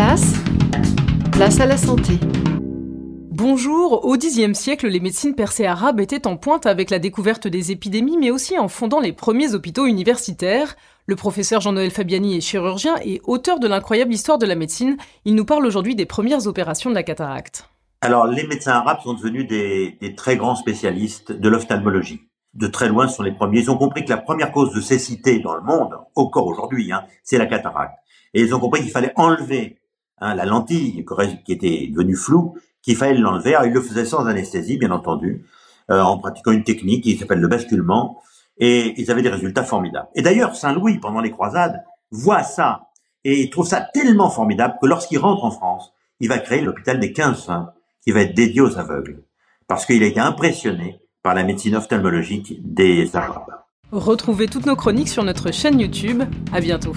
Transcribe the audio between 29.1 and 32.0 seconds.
enlever hein, la lentille qui était